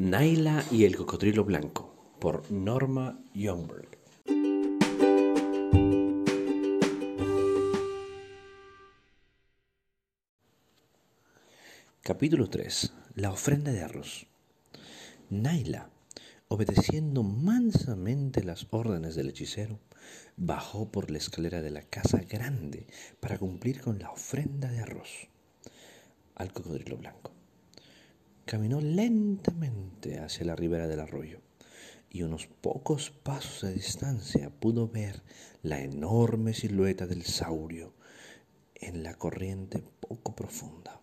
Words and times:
Naila 0.00 0.64
y 0.70 0.84
el 0.84 0.94
cocodrilo 0.96 1.42
blanco 1.42 2.14
por 2.20 2.52
Norma 2.52 3.20
Youngberg. 3.34 3.98
Capítulo 12.00 12.48
3. 12.48 12.92
La 13.16 13.32
ofrenda 13.32 13.72
de 13.72 13.82
arroz. 13.82 14.28
Naila, 15.30 15.90
obedeciendo 16.46 17.24
mansamente 17.24 18.44
las 18.44 18.68
órdenes 18.70 19.16
del 19.16 19.30
hechicero, 19.30 19.80
bajó 20.36 20.92
por 20.92 21.10
la 21.10 21.18
escalera 21.18 21.60
de 21.60 21.70
la 21.70 21.82
casa 21.82 22.18
grande 22.18 22.86
para 23.18 23.36
cumplir 23.36 23.80
con 23.80 23.98
la 23.98 24.12
ofrenda 24.12 24.70
de 24.70 24.78
arroz 24.78 25.26
al 26.36 26.52
cocodrilo 26.52 26.98
blanco. 26.98 27.37
Caminó 28.48 28.80
lentamente 28.80 30.20
hacia 30.20 30.46
la 30.46 30.56
ribera 30.56 30.88
del 30.88 31.00
arroyo 31.00 31.42
y 32.08 32.22
unos 32.22 32.46
pocos 32.46 33.10
pasos 33.10 33.68
de 33.68 33.74
distancia 33.74 34.48
pudo 34.48 34.88
ver 34.88 35.22
la 35.62 35.82
enorme 35.82 36.54
silueta 36.54 37.06
del 37.06 37.24
saurio 37.24 37.92
en 38.74 39.02
la 39.02 39.12
corriente 39.16 39.84
poco 40.00 40.34
profunda. 40.34 40.98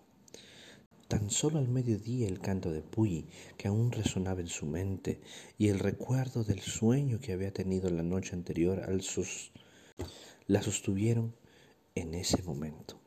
Tan 1.08 1.30
solo 1.30 1.60
al 1.60 1.68
mediodía 1.68 2.28
el 2.28 2.40
canto 2.40 2.72
de 2.72 2.82
Puyi, 2.82 3.28
que 3.58 3.68
aún 3.68 3.92
resonaba 3.92 4.42
en 4.42 4.48
su 4.48 4.66
mente, 4.66 5.22
y 5.60 5.68
el 5.68 5.78
recuerdo 5.78 6.44
del 6.44 6.62
sueño 6.62 7.20
que 7.20 7.34
había 7.34 7.54
tenido 7.54 7.92
la 7.92 8.02
noche 8.02 8.34
anterior 8.34 8.80
al 8.80 9.02
sus... 9.02 9.52
la 10.48 10.64
sostuvieron 10.64 11.36
en 11.94 12.16
ese 12.16 12.42
momento. 12.42 13.05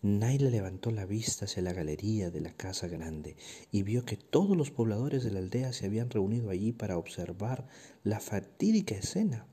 Naila 0.00 0.48
levantó 0.48 0.92
la 0.92 1.06
vista 1.06 1.46
hacia 1.46 1.60
la 1.60 1.72
galería 1.72 2.30
de 2.30 2.40
la 2.40 2.52
casa 2.52 2.86
grande 2.86 3.36
y 3.72 3.82
vio 3.82 4.04
que 4.04 4.16
todos 4.16 4.56
los 4.56 4.70
pobladores 4.70 5.24
de 5.24 5.32
la 5.32 5.40
aldea 5.40 5.72
se 5.72 5.86
habían 5.86 6.08
reunido 6.08 6.50
allí 6.50 6.70
para 6.72 6.96
observar 6.96 7.66
la 8.04 8.20
fatídica 8.20 8.94
escena. 8.94 9.46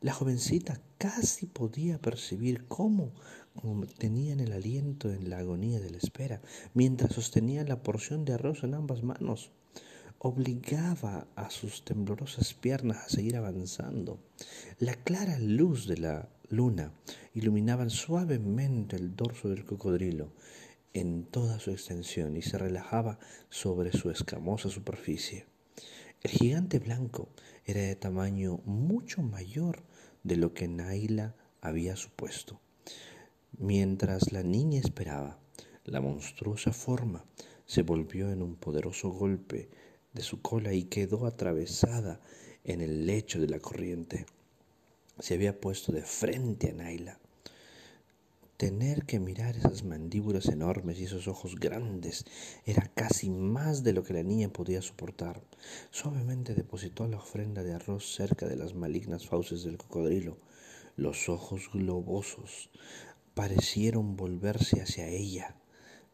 La 0.00 0.12
jovencita 0.12 0.80
casi 0.98 1.46
podía 1.46 2.00
percibir 2.00 2.66
cómo 2.66 3.12
tenían 3.96 4.40
el 4.40 4.52
aliento 4.52 5.08
en 5.12 5.30
la 5.30 5.38
agonía 5.38 5.78
de 5.78 5.90
la 5.90 5.98
espera, 5.98 6.42
mientras 6.74 7.12
sostenían 7.12 7.68
la 7.68 7.84
porción 7.84 8.24
de 8.24 8.32
arroz 8.34 8.64
en 8.64 8.74
ambas 8.74 9.04
manos. 9.04 9.52
Obligaba 10.18 11.28
a 11.36 11.50
sus 11.50 11.84
temblorosas 11.84 12.54
piernas 12.54 13.04
a 13.04 13.08
seguir 13.08 13.36
avanzando. 13.36 14.18
La 14.80 14.94
clara 14.94 15.38
luz 15.38 15.86
de 15.86 15.98
la 15.98 16.28
luna 16.48 16.92
iluminaban 17.34 17.90
suavemente 17.90 18.96
el 18.96 19.16
dorso 19.16 19.48
del 19.48 19.64
cocodrilo 19.64 20.32
en 20.92 21.24
toda 21.24 21.58
su 21.60 21.70
extensión 21.70 22.36
y 22.36 22.42
se 22.42 22.58
relajaba 22.58 23.18
sobre 23.50 23.92
su 23.92 24.10
escamosa 24.10 24.70
superficie. 24.70 25.46
El 26.22 26.30
gigante 26.30 26.78
blanco 26.78 27.28
era 27.64 27.80
de 27.80 27.96
tamaño 27.96 28.60
mucho 28.64 29.22
mayor 29.22 29.82
de 30.22 30.36
lo 30.36 30.54
que 30.54 30.68
Naila 30.68 31.34
había 31.60 31.96
supuesto. 31.96 32.60
Mientras 33.58 34.32
la 34.32 34.42
niña 34.42 34.80
esperaba, 34.80 35.38
la 35.84 36.00
monstruosa 36.00 36.72
forma 36.72 37.24
se 37.66 37.82
volvió 37.82 38.30
en 38.30 38.42
un 38.42 38.56
poderoso 38.56 39.10
golpe 39.10 39.68
de 40.12 40.22
su 40.22 40.40
cola 40.40 40.72
y 40.72 40.84
quedó 40.84 41.26
atravesada 41.26 42.20
en 42.64 42.80
el 42.80 43.06
lecho 43.06 43.40
de 43.40 43.48
la 43.48 43.60
corriente 43.60 44.26
se 45.18 45.34
había 45.34 45.60
puesto 45.60 45.92
de 45.92 46.02
frente 46.02 46.70
a 46.70 46.74
Naila. 46.74 47.18
Tener 48.56 49.04
que 49.04 49.20
mirar 49.20 49.56
esas 49.56 49.82
mandíbulas 49.84 50.46
enormes 50.46 50.98
y 50.98 51.04
esos 51.04 51.28
ojos 51.28 51.56
grandes 51.56 52.24
era 52.64 52.90
casi 52.94 53.28
más 53.28 53.82
de 53.82 53.92
lo 53.92 54.02
que 54.02 54.14
la 54.14 54.22
niña 54.22 54.48
podía 54.48 54.80
soportar. 54.80 55.42
Suavemente 55.90 56.54
depositó 56.54 57.06
la 57.06 57.18
ofrenda 57.18 57.62
de 57.62 57.74
arroz 57.74 58.14
cerca 58.14 58.46
de 58.46 58.56
las 58.56 58.74
malignas 58.74 59.26
fauces 59.26 59.62
del 59.64 59.76
cocodrilo. 59.76 60.38
Los 60.96 61.28
ojos 61.28 61.68
globosos 61.72 62.70
parecieron 63.34 64.16
volverse 64.16 64.80
hacia 64.80 65.08
ella, 65.08 65.54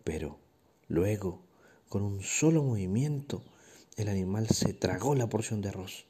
pero 0.02 0.40
luego, 0.88 1.42
con 1.88 2.02
un 2.02 2.22
solo 2.22 2.64
movimiento, 2.64 3.44
el 3.96 4.08
animal 4.08 4.48
se 4.48 4.72
tragó 4.72 5.14
la 5.14 5.28
porción 5.28 5.60
de 5.60 5.68
arroz 5.68 6.06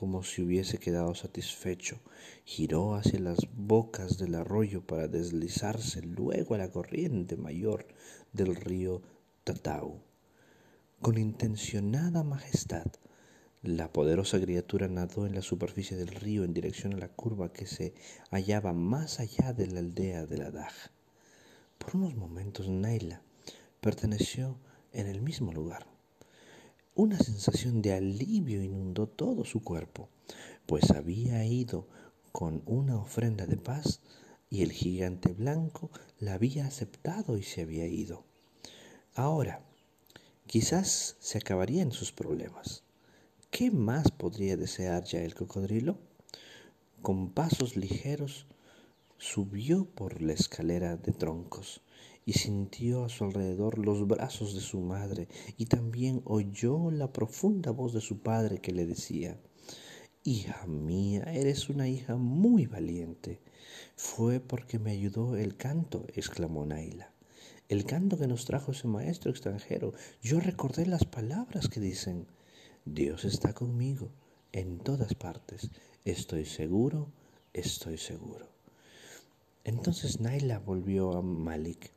como 0.00 0.22
si 0.22 0.40
hubiese 0.40 0.78
quedado 0.78 1.14
satisfecho, 1.14 2.00
giró 2.46 2.94
hacia 2.94 3.20
las 3.20 3.40
bocas 3.54 4.16
del 4.16 4.34
arroyo 4.34 4.80
para 4.80 5.08
deslizarse 5.08 6.00
luego 6.00 6.54
a 6.54 6.58
la 6.58 6.70
corriente 6.70 7.36
mayor 7.36 7.86
del 8.32 8.56
río 8.56 9.02
Tatau. 9.44 10.00
Con 11.02 11.18
intencionada 11.18 12.22
majestad, 12.22 12.86
la 13.62 13.92
poderosa 13.92 14.40
criatura 14.40 14.88
nadó 14.88 15.26
en 15.26 15.34
la 15.34 15.42
superficie 15.42 15.98
del 15.98 16.08
río 16.08 16.44
en 16.44 16.54
dirección 16.54 16.94
a 16.94 16.96
la 16.96 17.08
curva 17.08 17.52
que 17.52 17.66
se 17.66 17.92
hallaba 18.30 18.72
más 18.72 19.20
allá 19.20 19.52
de 19.52 19.66
la 19.66 19.80
aldea 19.80 20.24
de 20.24 20.38
la 20.38 20.50
Daj. 20.50 20.72
Por 21.76 21.96
unos 21.96 22.14
momentos 22.14 22.70
Naila 22.70 23.20
perteneció 23.82 24.56
en 24.94 25.08
el 25.08 25.20
mismo 25.20 25.52
lugar. 25.52 25.89
Una 26.96 27.18
sensación 27.18 27.82
de 27.82 27.94
alivio 27.94 28.62
inundó 28.62 29.06
todo 29.06 29.44
su 29.44 29.62
cuerpo, 29.62 30.08
pues 30.66 30.90
había 30.90 31.44
ido 31.44 31.86
con 32.32 32.62
una 32.66 32.96
ofrenda 32.96 33.46
de 33.46 33.56
paz 33.56 34.00
y 34.50 34.62
el 34.62 34.72
gigante 34.72 35.32
blanco 35.32 35.90
la 36.18 36.34
había 36.34 36.66
aceptado 36.66 37.38
y 37.38 37.44
se 37.44 37.62
había 37.62 37.86
ido. 37.86 38.24
Ahora, 39.14 39.62
quizás 40.46 41.16
se 41.20 41.38
acabarían 41.38 41.92
sus 41.92 42.10
problemas. 42.10 42.82
¿Qué 43.52 43.70
más 43.70 44.10
podría 44.10 44.56
desear 44.56 45.04
ya 45.04 45.22
el 45.22 45.34
cocodrilo? 45.34 45.96
Con 47.02 47.30
pasos 47.30 47.76
ligeros 47.76 48.46
subió 49.16 49.84
por 49.84 50.20
la 50.22 50.32
escalera 50.32 50.96
de 50.96 51.12
troncos 51.12 51.82
y 52.24 52.34
sintió 52.34 53.04
a 53.04 53.08
su 53.08 53.24
alrededor 53.24 53.78
los 53.78 54.06
brazos 54.06 54.54
de 54.54 54.60
su 54.60 54.80
madre 54.80 55.28
y 55.56 55.66
también 55.66 56.22
oyó 56.24 56.90
la 56.90 57.12
profunda 57.12 57.70
voz 57.70 57.92
de 57.92 58.00
su 58.00 58.18
padre 58.18 58.58
que 58.58 58.72
le 58.72 58.86
decía, 58.86 59.38
Hija 60.22 60.66
mía, 60.66 61.22
eres 61.32 61.70
una 61.70 61.88
hija 61.88 62.16
muy 62.16 62.66
valiente. 62.66 63.40
Fue 63.96 64.38
porque 64.38 64.78
me 64.78 64.90
ayudó 64.90 65.34
el 65.34 65.56
canto, 65.56 66.04
exclamó 66.14 66.66
Naila. 66.66 67.10
El 67.70 67.86
canto 67.86 68.18
que 68.18 68.26
nos 68.26 68.44
trajo 68.44 68.72
ese 68.72 68.86
maestro 68.86 69.30
extranjero. 69.30 69.94
Yo 70.22 70.38
recordé 70.40 70.84
las 70.84 71.06
palabras 71.06 71.68
que 71.68 71.80
dicen, 71.80 72.26
Dios 72.84 73.24
está 73.24 73.54
conmigo 73.54 74.10
en 74.52 74.78
todas 74.80 75.14
partes. 75.14 75.70
Estoy 76.04 76.44
seguro, 76.44 77.10
estoy 77.54 77.96
seguro. 77.96 78.46
Entonces 79.64 80.20
Naila 80.20 80.58
volvió 80.58 81.16
a 81.16 81.22
Malik 81.22 81.92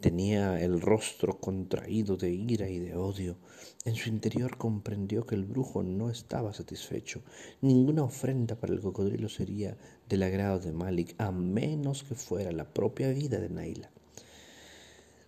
Tenía 0.00 0.60
el 0.60 0.80
rostro 0.80 1.38
contraído 1.38 2.16
de 2.16 2.32
ira 2.32 2.68
y 2.68 2.78
de 2.78 2.96
odio. 2.96 3.36
En 3.84 3.94
su 3.94 4.08
interior 4.08 4.56
comprendió 4.56 5.24
que 5.24 5.34
el 5.34 5.44
brujo 5.44 5.82
no 5.82 6.10
estaba 6.10 6.52
satisfecho. 6.52 7.22
Ninguna 7.60 8.02
ofrenda 8.02 8.56
para 8.56 8.72
el 8.72 8.80
cocodrilo 8.80 9.28
sería 9.28 9.76
del 10.08 10.24
agrado 10.24 10.58
de 10.58 10.72
Malik, 10.72 11.14
a 11.18 11.30
menos 11.30 12.02
que 12.02 12.14
fuera 12.14 12.50
la 12.50 12.72
propia 12.72 13.10
vida 13.10 13.38
de 13.38 13.48
Naila. 13.48 13.90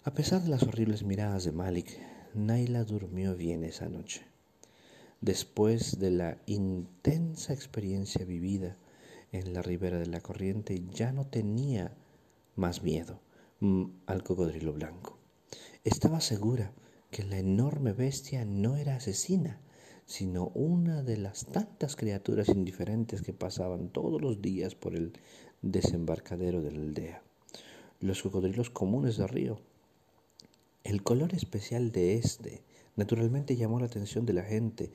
A 0.03 0.13
pesar 0.13 0.43
de 0.43 0.51
las 0.51 0.65
horribles 0.65 1.05
miradas 1.05 1.45
de 1.45 1.53
Malik, 1.53 1.99
Naila 2.35 2.85
durmió 2.85 3.37
bien 3.37 3.63
esa 3.65 3.89
noche. 3.89 4.23
Después 5.21 5.99
de 6.01 6.11
la 6.11 6.39
intensa 6.47 7.53
experiencia 7.53 8.25
vivida 8.25 8.77
en 9.33 9.55
la 9.55 9.63
ribera 9.63 9.99
de 9.99 10.07
la 10.07 10.21
corriente, 10.21 10.83
ya 10.93 11.13
no 11.13 11.27
tenía 11.27 11.97
más 12.57 12.83
miedo. 12.83 13.21
Mm, 13.61 13.85
al 14.07 14.25
cocodrilo 14.25 14.73
blanco. 14.73 15.17
Estaba 15.85 16.21
segura 16.21 16.73
que 17.11 17.23
la 17.23 17.39
enorme 17.39 17.93
bestia 17.93 18.45
no 18.45 18.77
era 18.77 18.97
asesina, 18.97 19.61
sino 20.07 20.49
una 20.55 21.03
de 21.03 21.17
las 21.17 21.47
tantas 21.47 21.95
criaturas 21.95 22.49
indiferentes 22.49 23.23
que 23.23 23.33
pasaban 23.33 23.91
todos 23.91 24.21
los 24.21 24.43
días 24.43 24.75
por 24.75 24.97
el 24.97 25.13
desembarcadero 25.63 26.63
de 26.63 26.73
la 26.73 26.81
aldea. 26.81 27.23
Los 28.01 28.23
cocodrilos 28.23 28.71
comunes 28.71 29.17
del 29.17 29.29
río. 29.29 29.61
El 30.83 31.03
color 31.03 31.33
especial 31.33 31.93
de 31.93 32.17
este 32.17 32.63
naturalmente 32.97 33.57
llamó 33.57 33.79
la 33.79 33.87
atención 33.87 34.27
de 34.27 34.33
la 34.33 34.43
gente 34.43 34.91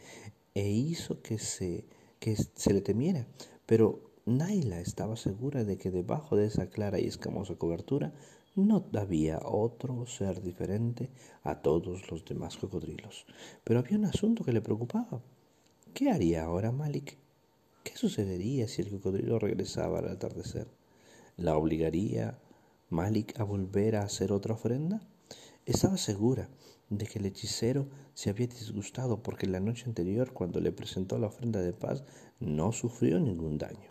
e 0.54 0.70
hizo 0.70 1.22
que 1.22 1.40
se, 1.40 1.86
que 2.20 2.36
se 2.36 2.74
le 2.74 2.82
temiera, 2.82 3.26
pero 3.66 4.12
Naila 4.26 4.80
estaba 4.80 5.16
segura 5.16 5.64
de 5.64 5.78
que 5.78 5.90
debajo 5.90 6.36
de 6.36 6.46
esa 6.46 6.68
clara 6.70 7.00
y 7.00 7.08
escamosa 7.08 7.56
cobertura 7.56 8.14
no 8.68 8.86
había 8.94 9.40
otro 9.44 10.06
ser 10.06 10.42
diferente 10.42 11.10
a 11.44 11.62
todos 11.62 12.10
los 12.12 12.26
demás 12.26 12.58
cocodrilos. 12.58 13.26
Pero 13.64 13.80
había 13.80 13.98
un 13.98 14.06
asunto 14.06 14.44
que 14.44 14.54
le 14.54 14.62
preocupaba. 14.62 15.22
¿Qué 15.94 16.12
haría 16.12 16.44
ahora 16.44 16.72
Malik? 16.72 17.18
¿Qué 17.84 17.96
sucedería 17.96 18.68
si 18.68 18.82
el 18.82 18.90
cocodrilo 18.90 19.40
regresaba 19.40 20.00
al 20.00 20.10
atardecer? 20.10 20.68
¿La 21.38 21.56
obligaría 21.56 22.38
Malik 22.90 23.40
a 23.40 23.44
volver 23.44 23.96
a 23.96 24.04
hacer 24.04 24.32
otra 24.32 24.54
ofrenda? 24.54 25.02
Estaba 25.66 25.98
segura 25.98 26.50
de 26.90 27.06
que 27.06 27.20
el 27.20 27.26
hechicero 27.26 27.88
se 28.14 28.30
había 28.30 28.48
disgustado 28.48 29.22
porque 29.22 29.48
la 29.48 29.60
noche 29.60 29.86
anterior, 29.86 30.34
cuando 30.34 30.60
le 30.60 30.72
presentó 30.72 31.18
la 31.18 31.28
ofrenda 31.28 31.62
de 31.62 31.74
paz, 31.74 32.04
no 32.40 32.72
sufrió 32.72 33.20
ningún 33.20 33.58
daño. 33.58 33.90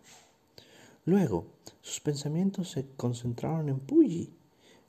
Luego, 1.04 1.46
sus 1.80 2.00
pensamientos 2.00 2.70
se 2.70 2.86
concentraron 2.96 3.68
en 3.68 3.80
Puyi, 3.80 4.30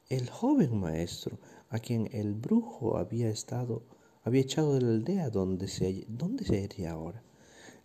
el 0.09 0.27
joven 0.27 0.79
maestro 0.79 1.37
a 1.69 1.77
quien 1.77 2.09
el 2.11 2.33
brujo 2.33 2.97
había 2.97 3.29
estado, 3.29 3.83
había 4.23 4.41
echado 4.41 4.73
de 4.73 4.81
la 4.81 4.87
aldea 4.89 5.29
donde 5.29 5.67
se, 5.67 6.05
donde 6.07 6.45
se 6.45 6.61
iría 6.61 6.93
ahora. 6.93 7.21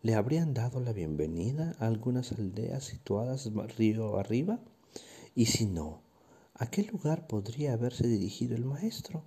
¿Le 0.00 0.14
habrían 0.14 0.54
dado 0.54 0.80
la 0.80 0.94
bienvenida 0.94 1.76
a 1.78 1.86
algunas 1.86 2.32
aldeas 2.32 2.84
situadas 2.84 3.50
río 3.76 4.18
arriba? 4.18 4.58
Y 5.34 5.46
si 5.46 5.66
no, 5.66 6.00
¿a 6.54 6.70
qué 6.70 6.84
lugar 6.84 7.26
podría 7.26 7.74
haberse 7.74 8.08
dirigido 8.08 8.56
el 8.56 8.64
maestro? 8.64 9.22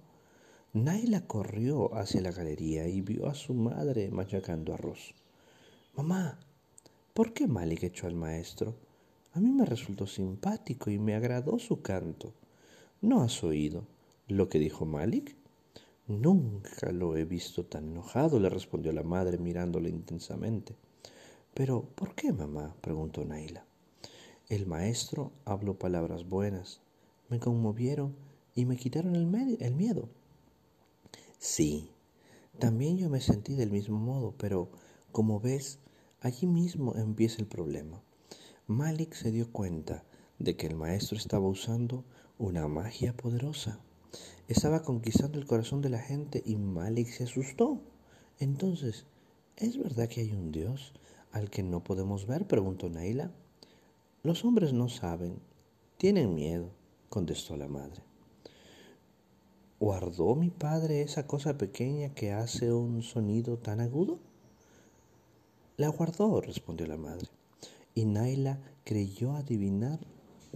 Naila 0.74 1.28
corrió 1.28 1.96
hacia 1.96 2.22
la 2.22 2.32
galería 2.32 2.88
y 2.88 3.02
vio 3.02 3.28
a 3.28 3.36
su 3.36 3.54
madre 3.54 4.10
machacando 4.10 4.74
arroz. 4.74 5.14
Mamá, 5.96 6.40
¿por 7.14 7.34
qué 7.34 7.46
Malik 7.46 7.84
echó 7.84 8.08
al 8.08 8.16
maestro? 8.16 8.76
A 9.34 9.40
mí 9.40 9.52
me 9.52 9.66
resultó 9.66 10.08
simpático 10.08 10.90
y 10.90 10.98
me 10.98 11.14
agradó 11.14 11.60
su 11.60 11.84
canto. 11.84 12.34
¿No 13.02 13.22
has 13.22 13.44
oído 13.44 13.86
lo 14.28 14.50
que 14.50 14.58
dijo 14.58 14.84
Malik? 14.88 15.36
Nunca 16.08 16.92
lo 16.92 17.16
he 17.16 17.26
visto 17.26 17.64
tan 17.64 17.92
enojado, 17.92 18.40
le 18.40 18.50
respondió 18.50 18.92
la 18.92 19.04
madre 19.04 19.38
mirándole 19.38 19.90
intensamente. 19.90 20.76
Pero, 21.54 21.84
¿por 21.84 22.16
qué, 22.16 22.34
mamá? 22.34 22.76
preguntó 22.82 23.24
Naila. 23.24 23.66
El 24.50 24.66
maestro 24.66 25.32
habló 25.46 25.78
palabras 25.78 26.28
buenas, 26.28 26.82
me 27.30 27.40
conmovieron 27.40 28.16
y 28.56 28.66
me 28.66 28.78
quitaron 28.78 29.16
el, 29.16 29.58
el 29.62 29.76
miedo. 29.76 30.10
Sí, 31.38 31.92
también 32.58 32.98
yo 32.98 33.12
me 33.12 33.22
sentí 33.22 33.54
del 33.54 33.70
mismo 33.70 34.00
modo, 34.00 34.34
pero, 34.40 34.70
como 35.12 35.40
ves, 35.40 35.78
allí 36.22 36.48
mismo 36.48 36.96
empieza 36.96 37.42
el 37.42 37.48
problema. 37.48 38.02
Malik 38.66 39.14
se 39.14 39.32
dio 39.32 39.52
cuenta 39.52 40.04
de 40.40 40.56
que 40.56 40.66
el 40.66 40.76
maestro 40.76 41.16
estaba 41.16 41.48
usando 41.48 42.04
una 42.40 42.68
magia 42.68 43.14
poderosa. 43.18 43.80
Estaba 44.48 44.84
conquistando 44.84 45.40
el 45.40 45.48
corazón 45.48 45.82
de 45.82 45.90
la 45.90 46.00
gente 46.00 46.44
y 46.46 46.56
Malik 46.56 47.10
se 47.10 47.24
asustó. 47.24 47.82
Entonces, 48.40 49.06
¿es 49.56 49.78
verdad 49.78 50.08
que 50.08 50.22
hay 50.22 50.32
un 50.32 50.52
Dios 50.52 50.94
al 51.32 51.50
que 51.50 51.64
no 51.64 51.84
podemos 51.84 52.28
ver? 52.28 52.46
preguntó 52.46 52.90
Naila. 52.90 53.32
Los 54.24 54.46
hombres 54.46 54.72
no 54.74 54.88
saben, 54.88 55.40
tienen 55.98 56.36
miedo, 56.36 56.70
contestó 57.10 57.58
la 57.58 57.68
madre. 57.68 58.02
¿Guardó 59.80 60.36
mi 60.36 60.50
padre 60.50 61.02
esa 61.02 61.28
cosa 61.28 61.58
pequeña 61.58 62.14
que 62.14 62.34
hace 62.34 62.72
un 62.72 63.04
sonido 63.04 63.58
tan 63.58 63.80
agudo? 63.80 64.20
La 65.76 65.90
guardó, 65.90 66.42
respondió 66.42 66.88
la 66.88 66.98
madre, 66.98 67.28
y 67.94 68.06
Naila 68.06 68.60
creyó 68.84 69.34
adivinar 69.34 70.00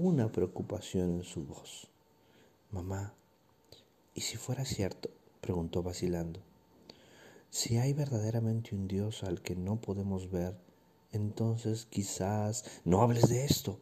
una 0.01 0.31
preocupación 0.31 1.17
en 1.17 1.23
su 1.23 1.43
voz. 1.45 1.87
Mamá, 2.71 3.13
¿Y 4.13 4.21
si 4.21 4.37
fuera 4.37 4.65
cierto? 4.65 5.09
preguntó 5.39 5.83
vacilando. 5.83 6.41
Si 7.49 7.77
hay 7.77 7.93
verdaderamente 7.93 8.75
un 8.75 8.87
Dios 8.87 9.23
al 9.23 9.41
que 9.41 9.55
no 9.55 9.79
podemos 9.79 10.29
ver, 10.29 10.57
entonces 11.11 11.85
quizás... 11.85 12.65
No 12.83 13.01
hables 13.01 13.29
de 13.29 13.45
esto. 13.45 13.79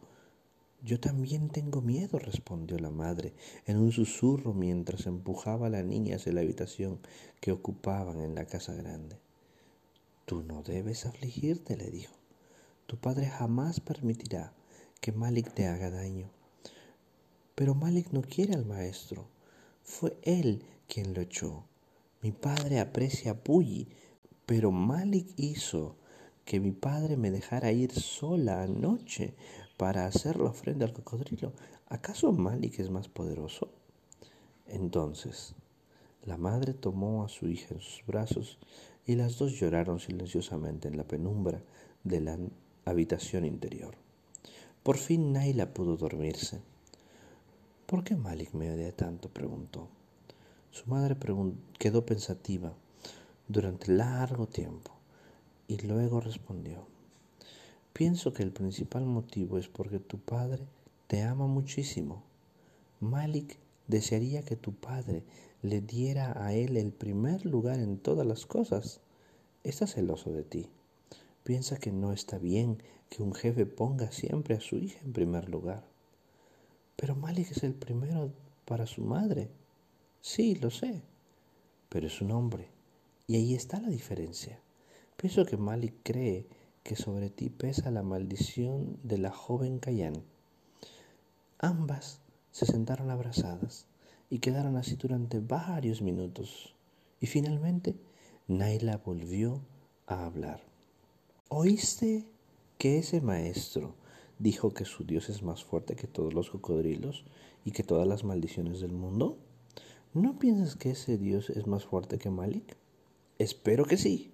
Yo 0.84 1.00
también 1.00 1.50
tengo 1.50 1.82
miedo, 1.82 2.20
respondió 2.20 2.78
la 2.80 2.92
madre 2.92 3.34
en 3.66 3.78
un 3.78 3.92
susurro 3.92 4.54
mientras 4.54 5.08
empujaba 5.08 5.68
a 5.68 5.72
la 5.72 5.84
niña 5.84 6.18
hacia 6.18 6.32
la 6.32 6.42
habitación 6.42 7.00
que 7.42 7.52
ocupaban 7.52 8.22
en 8.22 8.36
la 8.36 8.46
casa 8.46 8.74
grande. 8.74 9.18
Tú 10.26 10.44
no 10.44 10.64
debes 10.64 11.06
afligirte, 11.06 11.76
le 11.76 11.90
dijo. 11.90 12.14
Tu 12.86 12.98
padre 12.98 13.26
jamás 13.26 13.80
permitirá 13.80 14.54
que 15.00 15.12
Malik 15.12 15.54
te 15.54 15.68
haga 15.68 15.90
daño. 15.90 16.30
Pero 17.56 17.76
Malik 17.76 18.12
no 18.12 18.22
quiere 18.22 18.54
al 18.54 18.66
maestro. 18.66 19.28
Fue 19.84 20.18
él 20.24 20.64
quien 20.88 21.14
lo 21.14 21.22
echó. 21.22 21.66
Mi 22.22 22.32
padre 22.32 22.80
aprecia 22.80 23.32
a 23.32 23.36
Puyi, 23.36 23.88
pero 24.46 24.72
Malik 24.72 25.34
hizo 25.38 25.96
que 26.44 26.60
mi 26.60 26.72
padre 26.72 27.16
me 27.16 27.32
dejara 27.32 27.72
ir 27.72 27.92
sola 27.92 28.64
anoche 28.64 29.36
para 29.78 30.06
hacerlo 30.06 30.52
frente 30.52 30.84
al 30.84 30.94
cocodrilo. 30.94 31.54
¿Acaso 31.88 32.32
Malik 32.32 32.80
es 32.80 32.90
más 32.90 33.08
poderoso? 33.08 33.72
Entonces, 34.68 35.56
la 36.24 36.38
madre 36.38 36.74
tomó 36.74 37.24
a 37.24 37.30
su 37.30 37.48
hija 37.48 37.74
en 37.74 37.80
sus 37.82 38.06
brazos 38.06 38.60
y 39.06 39.16
las 39.16 39.38
dos 39.38 39.54
lloraron 39.54 40.00
silenciosamente 40.00 40.88
en 40.88 40.98
la 40.98 41.08
penumbra 41.08 41.64
de 42.04 42.22
la 42.22 42.38
habitación 42.86 43.46
interior. 43.46 44.09
Por 44.84 44.98
fin 44.98 45.34
Naila 45.34 45.74
pudo 45.74 45.98
dormirse. 45.98 46.62
¿Por 47.86 48.06
qué 48.06 48.16
Malik 48.16 48.54
me 48.54 48.72
odia 48.72 48.96
tanto? 48.96 49.28
preguntó. 49.28 49.90
Su 50.72 50.90
madre 50.90 51.18
quedó 51.78 52.06
pensativa 52.06 52.74
durante 53.48 53.92
largo 53.92 54.48
tiempo 54.48 54.92
y 55.68 55.78
luego 55.80 56.22
respondió. 56.22 56.88
Pienso 57.92 58.32
que 58.32 58.44
el 58.44 58.54
principal 58.54 59.06
motivo 59.06 59.58
es 59.58 59.68
porque 59.68 60.00
tu 60.00 60.18
padre 60.18 60.66
te 61.08 61.24
ama 61.24 61.46
muchísimo. 61.46 62.24
Malik 63.02 63.58
desearía 63.88 64.44
que 64.44 64.56
tu 64.56 64.74
padre 64.74 65.24
le 65.62 65.82
diera 65.82 66.42
a 66.42 66.54
él 66.54 66.78
el 66.78 66.94
primer 66.94 67.46
lugar 67.46 67.80
en 67.80 67.98
todas 67.98 68.26
las 68.26 68.46
cosas. 68.46 69.02
Está 69.66 69.88
celoso 69.88 70.32
de 70.32 70.44
ti. 70.44 70.70
Piensa 71.44 71.78
que 71.78 71.92
no 71.92 72.14
está 72.14 72.38
bien 72.38 72.82
que 73.10 73.24
un 73.24 73.34
jefe 73.34 73.66
ponga 73.66 74.12
siempre 74.12 74.56
a 74.56 74.62
su 74.62 74.78
hija 74.78 75.00
en 75.04 75.14
primer 75.14 75.50
lugar. 75.50 75.84
Pero 76.96 77.16
Malik 77.16 77.52
es 77.52 77.64
el 77.64 77.74
primero 77.74 78.32
para 78.66 78.86
su 78.86 79.02
madre. 79.02 79.50
Sí, 80.22 80.56
lo 80.56 80.70
sé. 80.70 81.02
Pero 81.90 82.08
es 82.08 82.22
un 82.22 82.32
hombre. 82.32 82.70
Y 83.26 83.36
ahí 83.36 83.56
está 83.56 83.80
la 83.80 83.90
diferencia. 83.90 84.60
Pienso 85.18 85.46
que 85.46 85.58
Malik 85.58 85.96
cree 86.04 86.46
que 86.84 86.96
sobre 86.96 87.30
ti 87.30 87.50
pesa 87.50 87.92
la 87.92 88.04
maldición 88.04 88.98
de 89.04 89.18
la 89.18 89.32
joven 89.32 89.80
Cayan. 89.80 90.24
Ambas 91.58 92.22
se 92.52 92.66
sentaron 92.66 93.10
abrazadas 93.10 93.86
y 94.30 94.40
quedaron 94.40 94.78
así 94.78 94.96
durante 94.96 95.40
varios 95.40 96.02
minutos. 96.02 96.76
Y 97.20 97.28
finalmente 97.28 97.96
Naila 98.48 98.98
volvió 98.98 99.62
a 100.08 100.26
hablar. 100.26 100.62
¿Oíste 101.50 102.26
que 102.80 102.98
ese 102.98 103.20
maestro 103.20 103.94
dijo 104.40 104.74
que 104.74 104.86
su 104.86 105.04
Dios 105.04 105.28
es 105.28 105.44
más 105.44 105.66
fuerte 105.66 105.98
que 105.98 106.08
todos 106.08 106.34
los 106.34 106.50
cocodrilos 106.50 107.26
y 107.66 107.72
que 107.72 107.84
todas 107.84 108.08
las 108.08 108.24
maldiciones 108.24 108.80
del 108.80 108.94
mundo? 108.94 109.38
¿No 110.14 110.40
piensas 110.40 110.78
que 110.78 110.92
ese 110.92 111.18
Dios 111.18 111.50
es 111.50 111.68
más 111.68 111.84
fuerte 111.86 112.18
que 112.18 112.30
Malik? 112.30 112.78
Espero 113.38 113.84
que 113.84 113.98
sí, 113.98 114.32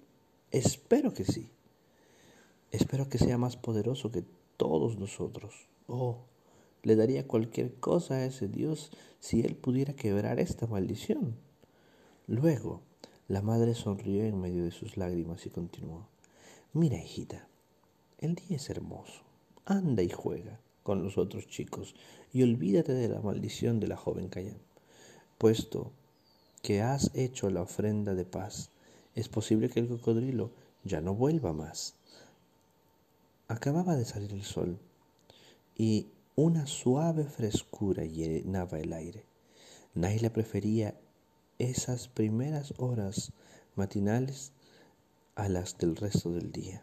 espero 0.52 1.12
que 1.12 1.24
sí. 1.24 1.50
Espero 2.70 3.08
que 3.08 3.18
sea 3.18 3.36
más 3.36 3.56
poderoso 3.56 4.12
que 4.12 4.22
todos 4.56 4.96
nosotros. 4.96 5.66
Oh, 5.88 6.18
le 6.84 6.94
daría 6.94 7.26
cualquier 7.26 7.74
cosa 7.74 8.14
a 8.14 8.26
ese 8.26 8.46
Dios 8.46 8.92
si 9.18 9.40
él 9.40 9.56
pudiera 9.56 9.94
quebrar 9.94 10.38
esta 10.38 10.68
maldición. 10.68 11.34
Luego, 12.28 12.82
la 13.26 13.42
madre 13.42 13.74
sonrió 13.74 14.22
en 14.22 14.40
medio 14.40 14.62
de 14.62 14.70
sus 14.70 14.96
lágrimas 14.96 15.46
y 15.46 15.50
continuó. 15.50 16.06
Mira, 16.72 16.96
hijita, 17.02 17.48
el 18.18 18.34
día 18.34 18.56
es 18.56 18.70
hermoso. 18.70 19.22
Anda 19.64 20.02
y 20.02 20.10
juega 20.10 20.60
con 20.82 21.02
los 21.02 21.18
otros 21.18 21.48
chicos 21.48 21.94
y 22.32 22.42
olvídate 22.42 22.92
de 22.92 23.08
la 23.08 23.20
maldición 23.20 23.80
de 23.80 23.88
la 23.88 23.96
joven 23.96 24.28
Cayán. 24.28 24.58
Puesto 25.38 25.92
que 26.62 26.82
has 26.82 27.10
hecho 27.14 27.50
la 27.50 27.62
ofrenda 27.62 28.14
de 28.14 28.24
paz, 28.24 28.70
es 29.14 29.28
posible 29.28 29.68
que 29.68 29.80
el 29.80 29.88
cocodrilo 29.88 30.50
ya 30.84 31.00
no 31.00 31.14
vuelva 31.14 31.52
más. 31.52 31.94
Acababa 33.48 33.96
de 33.96 34.04
salir 34.04 34.32
el 34.32 34.44
sol 34.44 34.78
y 35.76 36.08
una 36.34 36.66
suave 36.66 37.24
frescura 37.24 38.04
llenaba 38.04 38.78
el 38.78 38.92
aire. 38.92 39.24
Naila 39.94 40.32
prefería 40.32 40.94
esas 41.58 42.08
primeras 42.08 42.74
horas 42.78 43.32
matinales 43.74 44.52
a 45.34 45.48
las 45.48 45.78
del 45.78 45.96
resto 45.96 46.32
del 46.32 46.52
día, 46.52 46.82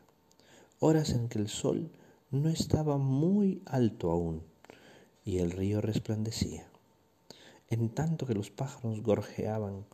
horas 0.84 1.12
en 1.12 1.30
que 1.30 1.40
el 1.40 1.48
sol 1.48 1.90
no 2.30 2.50
estaba 2.50 2.98
muy 2.98 3.62
alto 3.66 4.12
aún 4.12 4.44
y 5.24 5.38
el 5.38 5.52
río 5.52 5.80
resplandecía, 5.80 6.68
en 7.70 7.88
tanto 7.88 8.26
que 8.26 8.34
los 8.34 8.52
pájaros 8.52 9.02
gorjeaban 9.02 9.86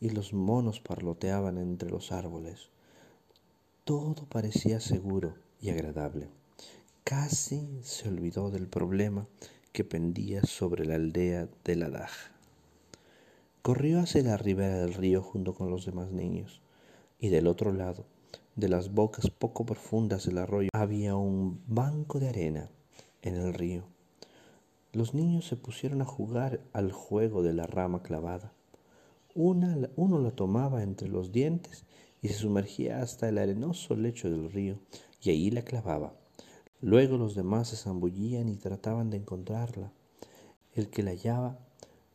y 0.00 0.08
los 0.08 0.32
monos 0.32 0.80
parloteaban 0.80 1.58
entre 1.58 1.90
los 1.90 2.12
árboles. 2.12 2.70
Todo 3.84 4.24
parecía 4.30 4.80
seguro 4.80 5.34
y 5.60 5.68
agradable. 5.68 6.30
Casi 7.04 7.68
se 7.82 8.08
olvidó 8.08 8.50
del 8.50 8.68
problema 8.68 9.26
que 9.72 9.84
pendía 9.84 10.42
sobre 10.44 10.86
la 10.86 10.94
aldea 10.94 11.46
de 11.62 11.76
la 11.76 11.90
Daja. 11.90 12.32
corrió 13.60 14.00
hacia 14.00 14.22
la 14.22 14.38
ribera 14.38 14.78
del 14.78 14.94
río 14.94 15.20
junto 15.20 15.52
con 15.52 15.68
los 15.68 15.84
demás 15.84 16.10
niños, 16.10 16.62
y 17.20 17.28
del 17.28 17.48
otro 17.48 17.74
lado, 17.74 18.06
de 18.56 18.68
las 18.68 18.92
bocas 18.92 19.30
poco 19.30 19.64
profundas 19.64 20.26
del 20.26 20.38
arroyo, 20.38 20.70
había 20.72 21.16
un 21.16 21.62
banco 21.66 22.18
de 22.18 22.28
arena 22.28 22.70
en 23.22 23.36
el 23.36 23.54
río. 23.54 23.84
Los 24.92 25.14
niños 25.14 25.46
se 25.46 25.56
pusieron 25.56 26.02
a 26.02 26.06
jugar 26.06 26.60
al 26.72 26.92
juego 26.92 27.42
de 27.42 27.52
la 27.52 27.66
rama 27.66 28.02
clavada. 28.02 28.52
uno 29.34 30.18
la 30.18 30.30
tomaba 30.32 30.82
entre 30.82 31.08
los 31.08 31.30
dientes 31.30 31.84
y 32.20 32.28
se 32.28 32.34
sumergía 32.34 33.00
hasta 33.00 33.28
el 33.28 33.38
arenoso 33.38 33.94
lecho 33.94 34.30
del 34.30 34.50
río, 34.50 34.78
y 35.22 35.30
allí 35.30 35.50
la 35.50 35.62
clavaba. 35.62 36.14
Luego 36.80 37.16
los 37.16 37.34
demás 37.34 37.68
se 37.68 37.76
zambullían 37.76 38.48
y 38.48 38.56
trataban 38.56 39.10
de 39.10 39.18
encontrarla. 39.18 39.92
El 40.74 40.90
que 40.90 41.02
la 41.02 41.10
hallaba 41.10 41.58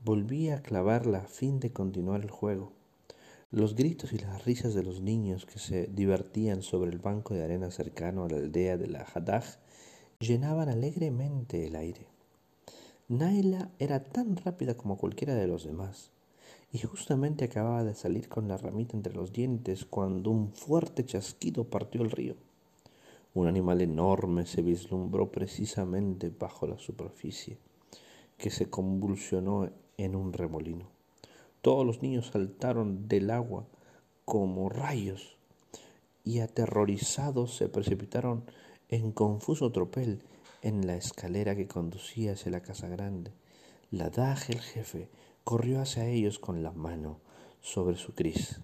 volvía 0.04 0.58
a 0.58 0.62
clavarla 0.62 1.20
a 1.20 1.28
fin 1.28 1.60
de 1.60 1.72
continuar 1.72 2.22
el 2.22 2.32
juego. 2.32 2.74
Los 3.54 3.76
gritos 3.76 4.14
y 4.14 4.18
las 4.18 4.46
risas 4.46 4.74
de 4.74 4.82
los 4.82 5.02
niños 5.02 5.46
que 5.46 5.60
se 5.60 5.86
divertían 5.86 6.64
sobre 6.64 6.90
el 6.90 6.98
banco 6.98 7.36
de 7.36 7.44
arena 7.44 7.70
cercano 7.70 8.26
a 8.26 8.28
la 8.28 8.38
aldea 8.38 8.78
de 8.78 8.88
la 8.88 9.02
Haddad 9.02 9.44
llenaban 10.20 10.70
alegremente 10.70 11.68
el 11.68 11.76
aire. 11.76 12.08
Naila 13.10 13.70
era 13.78 14.06
tan 14.06 14.38
rápida 14.38 14.74
como 14.74 14.98
cualquiera 14.98 15.36
de 15.36 15.46
los 15.46 15.66
demás 15.66 16.10
y 16.72 16.80
justamente 16.80 17.46
acababa 17.46 17.84
de 17.84 17.94
salir 17.94 18.28
con 18.28 18.48
la 18.48 18.58
ramita 18.58 18.98
entre 18.98 19.14
los 19.14 19.32
dientes 19.32 19.86
cuando 19.86 20.32
un 20.32 20.52
fuerte 20.52 21.06
chasquido 21.06 21.66
partió 21.66 22.02
el 22.02 22.10
río. 22.10 22.36
Un 23.36 23.46
animal 23.46 23.82
enorme 23.82 24.48
se 24.48 24.64
vislumbró 24.64 25.32
precisamente 25.32 26.32
bajo 26.32 26.66
la 26.66 26.80
superficie, 26.80 27.60
que 28.36 28.50
se 28.50 28.72
convulsionó 28.72 29.70
en 29.98 30.16
un 30.16 30.34
remolino. 30.34 30.93
Todos 31.64 31.86
los 31.86 32.02
niños 32.02 32.28
saltaron 32.28 33.08
del 33.08 33.32
agua 33.32 33.66
como 34.26 34.68
rayos 34.68 35.38
y 36.26 36.42
aterrorizados 36.42 37.56
se 37.56 37.70
precipitaron 37.70 38.44
en 38.90 39.14
confuso 39.14 39.72
tropel 39.72 40.22
en 40.62 40.86
la 40.86 40.98
escalera 40.98 41.56
que 41.56 41.70
conducía 41.70 42.34
hacia 42.34 42.52
la 42.52 42.60
casa 42.60 42.90
grande. 42.90 43.32
La 43.92 44.10
daje 44.10 44.52
el 44.52 44.60
jefe 44.60 45.08
corrió 45.46 45.80
hacia 45.80 46.06
ellos 46.06 46.38
con 46.38 46.64
la 46.64 46.74
mano 46.74 47.22
sobre 47.62 47.96
su 47.96 48.14
cris. 48.14 48.60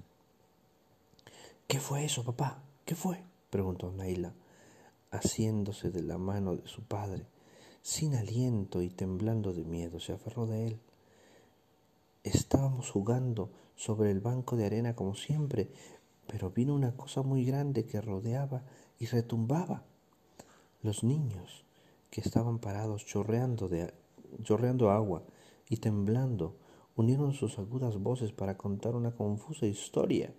¿Qué 1.68 1.80
fue 1.80 2.04
eso, 2.04 2.26
papá? 2.26 2.62
¿Qué 2.84 2.96
fue? 2.96 3.24
preguntó 3.50 3.94
Naila, 3.94 4.34
haciéndose 5.10 5.90
de 5.90 6.04
la 6.04 6.18
mano 6.18 6.58
de 6.58 6.68
su 6.68 6.84
padre. 6.84 7.28
Sin 7.82 8.14
aliento 8.16 8.82
y 8.82 8.90
temblando 8.90 9.54
de 9.54 9.64
miedo, 9.64 10.02
se 10.02 10.12
aferró 10.12 10.48
de 10.48 10.68
él. 10.68 10.80
Estábamos 12.24 12.92
jugando 12.92 13.50
sobre 13.76 14.12
el 14.12 14.20
banco 14.20 14.58
de 14.58 14.66
arena 14.66 14.94
como 14.94 15.16
siempre, 15.16 15.72
pero 16.28 16.52
vino 16.52 16.76
una 16.76 16.98
cosa 16.98 17.22
muy 17.22 17.46
grande 17.46 17.86
que 17.86 18.02
rodeaba 18.02 18.66
y 19.00 19.06
retumbaba. 19.06 19.86
Los 20.82 21.06
niños, 21.06 21.64
que 22.10 22.20
estaban 22.20 22.60
parados 22.60 23.06
chorreando, 23.06 23.70
de, 23.70 23.94
chorreando 24.44 24.92
agua 24.92 25.24
y 25.70 25.78
temblando, 25.78 26.58
unieron 26.98 27.32
sus 27.32 27.58
agudas 27.58 27.98
voces 27.98 28.34
para 28.34 28.58
contar 28.58 28.98
una 28.98 29.12
confusa 29.12 29.66
historia 29.66 30.34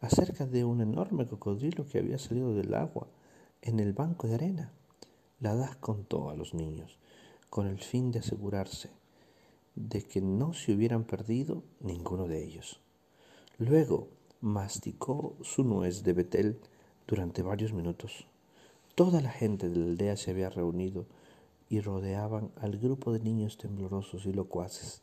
acerca 0.00 0.46
de 0.46 0.64
un 0.64 0.80
enorme 0.80 1.28
cocodrilo 1.28 1.86
que 1.86 2.00
había 2.00 2.18
salido 2.18 2.56
del 2.56 2.74
agua 2.74 3.06
en 3.62 3.78
el 3.78 3.92
banco 3.92 4.26
de 4.26 4.34
arena. 4.34 4.72
La 5.38 5.54
DAS 5.54 5.76
contó 5.76 6.30
a 6.30 6.34
los 6.34 6.54
niños 6.54 6.98
con 7.50 7.68
el 7.68 7.78
fin 7.78 8.10
de 8.10 8.18
asegurarse 8.18 8.90
de 9.74 10.02
que 10.02 10.20
no 10.20 10.52
se 10.52 10.72
hubieran 10.72 11.04
perdido 11.04 11.62
ninguno 11.80 12.26
de 12.26 12.44
ellos. 12.44 12.80
Luego 13.58 14.08
masticó 14.40 15.36
su 15.42 15.64
nuez 15.64 16.02
de 16.02 16.12
Betel 16.12 16.60
durante 17.06 17.42
varios 17.42 17.72
minutos. 17.72 18.26
Toda 18.94 19.20
la 19.20 19.30
gente 19.30 19.68
de 19.68 19.76
la 19.76 19.86
aldea 19.86 20.16
se 20.16 20.30
había 20.30 20.50
reunido 20.50 21.06
y 21.68 21.80
rodeaban 21.80 22.52
al 22.56 22.78
grupo 22.78 23.12
de 23.12 23.20
niños 23.20 23.58
temblorosos 23.58 24.26
y 24.26 24.32
locuaces 24.32 25.02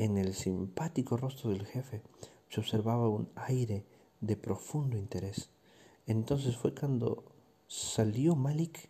en 0.00 0.16
el 0.16 0.32
simpático 0.32 1.18
rostro 1.18 1.50
del 1.50 1.66
jefe 1.66 2.00
se 2.48 2.60
observaba 2.60 3.10
un 3.10 3.28
aire 3.34 3.84
de 4.22 4.34
profundo 4.34 4.96
interés. 4.96 5.50
Entonces 6.06 6.56
fue 6.56 6.74
cuando 6.74 7.22
salió 7.66 8.34
Malik. 8.34 8.88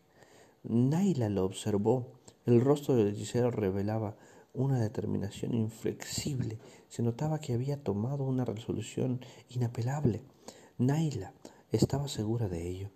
Naila 0.63 1.29
lo 1.29 1.45
observó. 1.45 2.13
El 2.47 2.61
rostro 2.61 2.95
del 2.95 3.09
hechicero 3.09 3.51
revelaba 3.51 4.17
una 4.55 4.81
determinación 4.81 5.55
inflexible. 5.55 6.59
Se 6.89 7.03
notaba 7.03 7.41
que 7.41 7.55
había 7.55 7.83
tomado 7.83 8.25
una 8.25 8.45
resolución 8.45 9.21
inapelable. 9.49 10.23
Naila 10.79 11.35
estaba 11.73 12.09
segura 12.09 12.49
de 12.49 12.69
ello. 12.69 12.91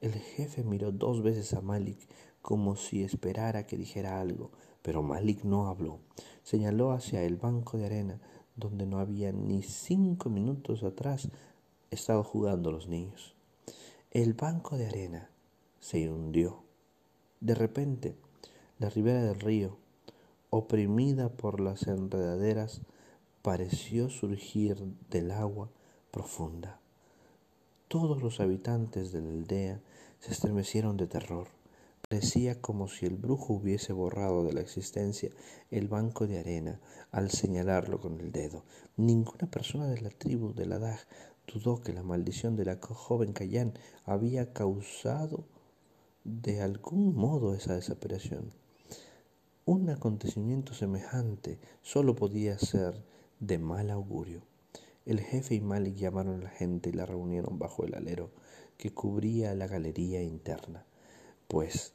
El 0.00 0.12
jefe 0.12 0.62
miró 0.62 0.92
dos 0.92 1.22
veces 1.22 1.52
a 1.54 1.60
Malik 1.60 1.98
como 2.42 2.76
si 2.76 3.02
esperara 3.02 3.66
que 3.66 3.76
dijera 3.76 4.20
algo, 4.20 4.50
pero 4.82 5.02
Malik 5.02 5.44
no 5.44 5.66
habló. 5.66 6.00
Señaló 6.42 6.92
hacia 6.92 7.22
el 7.22 7.36
banco 7.36 7.76
de 7.76 7.86
arena 7.86 8.20
donde 8.56 8.86
no 8.86 8.98
había 8.98 9.32
ni 9.32 9.62
cinco 9.62 10.30
minutos 10.30 10.82
atrás 10.82 11.28
estado 11.90 12.22
jugando 12.24 12.70
los 12.72 12.88
niños. 12.88 13.34
El 14.10 14.34
banco 14.34 14.76
de 14.76 14.86
arena 14.86 15.30
se 15.80 16.10
hundió. 16.10 16.62
De 17.40 17.54
repente, 17.54 18.16
la 18.78 18.90
ribera 18.90 19.22
del 19.22 19.40
río, 19.40 19.76
oprimida 20.50 21.28
por 21.28 21.60
las 21.60 21.86
enredaderas, 21.86 22.82
pareció 23.42 24.10
surgir 24.10 24.76
del 25.08 25.30
agua 25.30 25.70
profunda. 26.10 26.80
Todos 27.88 28.22
los 28.22 28.40
habitantes 28.40 29.12
de 29.12 29.20
la 29.20 29.30
aldea 29.30 29.80
se 30.18 30.32
estremecieron 30.32 30.96
de 30.96 31.06
terror. 31.06 31.48
Parecía 32.08 32.60
como 32.60 32.88
si 32.88 33.06
el 33.06 33.16
brujo 33.16 33.54
hubiese 33.54 33.92
borrado 33.92 34.44
de 34.44 34.52
la 34.52 34.60
existencia 34.60 35.30
el 35.70 35.86
banco 35.86 36.26
de 36.26 36.40
arena 36.40 36.80
al 37.12 37.30
señalarlo 37.30 38.00
con 38.00 38.20
el 38.20 38.32
dedo. 38.32 38.64
Ninguna 38.96 39.48
persona 39.50 39.86
de 39.88 40.00
la 40.00 40.10
tribu 40.10 40.52
de 40.52 40.66
la 40.66 40.78
Daj 40.78 41.00
dudó 41.46 41.80
que 41.80 41.92
la 41.92 42.02
maldición 42.02 42.56
de 42.56 42.64
la 42.64 42.78
joven 42.80 43.32
Cayán 43.32 43.74
había 44.04 44.52
causado 44.52 45.44
de 46.24 46.60
algún 46.60 47.14
modo 47.14 47.54
esa 47.54 47.74
desaparición. 47.74 48.59
Un 49.72 49.88
acontecimiento 49.88 50.74
semejante 50.74 51.60
solo 51.80 52.16
podía 52.16 52.58
ser 52.58 53.04
de 53.38 53.56
mal 53.58 53.90
augurio. 53.90 54.42
El 55.06 55.20
jefe 55.20 55.54
y 55.54 55.60
Malik 55.60 55.94
llamaron 55.94 56.40
a 56.40 56.42
la 56.42 56.50
gente 56.50 56.90
y 56.90 56.92
la 56.92 57.06
reunieron 57.06 57.56
bajo 57.60 57.84
el 57.84 57.94
alero 57.94 58.32
que 58.78 58.92
cubría 58.92 59.54
la 59.54 59.68
galería 59.68 60.24
interna, 60.24 60.84
pues 61.46 61.92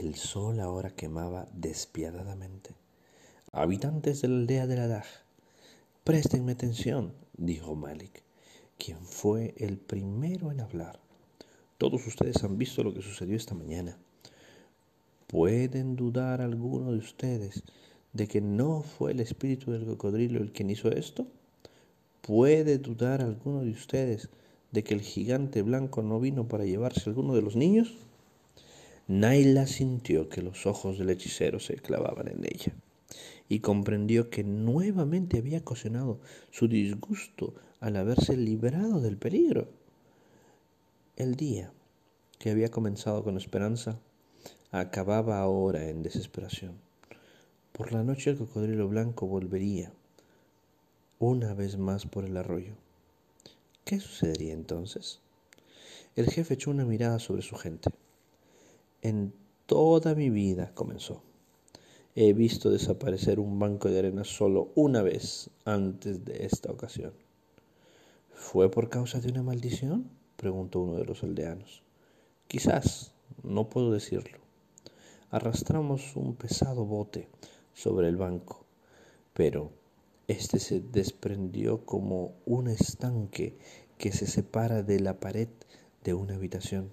el 0.00 0.16
sol 0.16 0.58
ahora 0.58 0.90
quemaba 0.90 1.46
despiadadamente. 1.52 2.74
Habitantes 3.52 4.22
de 4.22 4.26
la 4.26 4.34
aldea 4.34 4.66
de 4.66 4.76
la 4.76 4.88
Daj, 4.88 5.06
préstenme 6.02 6.50
atención, 6.50 7.14
dijo 7.36 7.76
Malik, 7.76 8.24
quien 8.76 8.98
fue 9.06 9.54
el 9.58 9.78
primero 9.78 10.50
en 10.50 10.62
hablar. 10.62 10.98
Todos 11.78 12.04
ustedes 12.08 12.42
han 12.42 12.58
visto 12.58 12.82
lo 12.82 12.92
que 12.92 13.02
sucedió 13.02 13.36
esta 13.36 13.54
mañana. 13.54 14.00
¿Pueden 15.26 15.96
dudar 15.96 16.40
alguno 16.40 16.92
de 16.92 16.98
ustedes 16.98 17.64
de 18.12 18.28
que 18.28 18.40
no 18.40 18.82
fue 18.82 19.10
el 19.10 19.20
espíritu 19.20 19.72
del 19.72 19.84
cocodrilo 19.84 20.40
el 20.40 20.52
quien 20.52 20.70
hizo 20.70 20.88
esto? 20.90 21.26
¿Puede 22.20 22.78
dudar 22.78 23.22
alguno 23.22 23.62
de 23.62 23.70
ustedes 23.70 24.28
de 24.70 24.84
que 24.84 24.94
el 24.94 25.00
gigante 25.00 25.62
blanco 25.62 26.02
no 26.02 26.20
vino 26.20 26.46
para 26.46 26.64
llevarse 26.64 27.10
alguno 27.10 27.34
de 27.34 27.42
los 27.42 27.56
niños? 27.56 27.94
Naila 29.08 29.66
sintió 29.66 30.28
que 30.28 30.42
los 30.42 30.64
ojos 30.66 30.98
del 30.98 31.10
hechicero 31.10 31.58
se 31.58 31.74
clavaban 31.74 32.28
en 32.28 32.44
ella 32.44 32.72
y 33.48 33.60
comprendió 33.60 34.30
que 34.30 34.44
nuevamente 34.44 35.38
había 35.38 35.58
ocasionado 35.58 36.20
su 36.50 36.68
disgusto 36.68 37.54
al 37.80 37.96
haberse 37.96 38.36
librado 38.36 39.00
del 39.00 39.16
peligro. 39.16 39.68
El 41.16 41.34
día, 41.34 41.72
que 42.38 42.50
había 42.50 42.70
comenzado 42.70 43.22
con 43.22 43.36
esperanza, 43.36 44.00
acababa 44.70 45.40
ahora 45.40 45.88
en 45.88 46.02
desesperación. 46.02 46.72
Por 47.72 47.92
la 47.92 48.02
noche 48.02 48.30
el 48.30 48.38
cocodrilo 48.38 48.88
blanco 48.88 49.26
volvería 49.26 49.92
una 51.18 51.54
vez 51.54 51.78
más 51.78 52.06
por 52.06 52.24
el 52.24 52.36
arroyo. 52.36 52.74
¿Qué 53.84 54.00
sucedería 54.00 54.52
entonces? 54.52 55.20
El 56.14 56.30
jefe 56.30 56.54
echó 56.54 56.70
una 56.70 56.84
mirada 56.84 57.18
sobre 57.18 57.42
su 57.42 57.56
gente. 57.56 57.90
En 59.02 59.32
toda 59.66 60.14
mi 60.14 60.30
vida, 60.30 60.72
comenzó, 60.74 61.22
he 62.14 62.32
visto 62.32 62.70
desaparecer 62.70 63.38
un 63.38 63.58
banco 63.58 63.88
de 63.90 63.98
arena 63.98 64.24
solo 64.24 64.72
una 64.74 65.02
vez 65.02 65.50
antes 65.64 66.24
de 66.24 66.46
esta 66.46 66.72
ocasión. 66.72 67.12
¿Fue 68.34 68.70
por 68.70 68.88
causa 68.88 69.20
de 69.20 69.30
una 69.30 69.42
maldición? 69.42 70.10
preguntó 70.36 70.80
uno 70.80 70.96
de 70.96 71.04
los 71.04 71.22
aldeanos. 71.22 71.82
Quizás, 72.48 73.12
no 73.42 73.68
puedo 73.68 73.92
decirlo. 73.92 74.45
Arrastramos 75.30 76.14
un 76.14 76.36
pesado 76.36 76.84
bote 76.84 77.28
sobre 77.74 78.08
el 78.08 78.16
banco, 78.16 78.64
pero 79.34 79.72
Este 80.28 80.58
se 80.58 80.80
desprendió 80.80 81.84
como 81.84 82.34
un 82.46 82.66
estanque 82.66 83.56
que 83.96 84.10
se 84.10 84.26
separa 84.26 84.82
de 84.82 84.98
la 84.98 85.20
pared 85.20 85.48
de 86.02 86.14
una 86.14 86.34
habitación. 86.34 86.90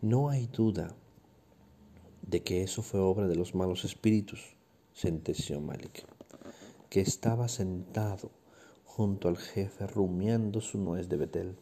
No 0.00 0.28
hay 0.28 0.48
duda 0.48 0.96
de 2.22 2.42
que 2.42 2.64
eso 2.64 2.82
fue 2.82 2.98
obra 2.98 3.28
de 3.28 3.36
los 3.36 3.54
malos 3.54 3.84
espíritus, 3.84 4.56
sentenció 4.92 5.60
Malik, 5.60 6.04
que 6.90 7.00
estaba 7.00 7.48
sentado 7.48 8.30
junto 8.84 9.28
al 9.28 9.38
jefe 9.38 9.86
rumiando 9.86 10.60
su 10.60 10.78
nuez 10.78 11.08
de 11.08 11.16
Betel. 11.18 11.56